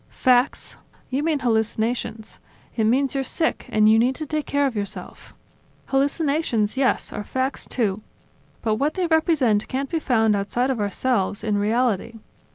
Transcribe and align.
"Facts?... 0.09 0.77
You 1.11 1.21
mean 1.21 1.37
hallucinations. 1.41 2.39
It 2.75 2.85
means 2.85 3.13
you're 3.13 3.23
sick 3.23 3.67
and 3.69 3.87
you 3.87 3.99
need 3.99 4.15
to 4.15 4.25
take 4.25 4.47
care 4.47 4.65
of 4.65 4.75
yourself. 4.75 5.35
Hallucinations, 5.89 6.75
yes, 6.75 7.13
are 7.13 7.23
facts, 7.23 7.67
too; 7.67 7.99
but 8.63 8.77
what 8.77 8.95
they 8.95 9.05
represent 9.05 9.67
can't 9.67 9.91
be 9.91 9.99
found 9.99 10.35
outside 10.35 10.71
of 10.71 10.79
ourselves, 10.79 11.43
in 11.43 11.59
reality. 11.59 12.15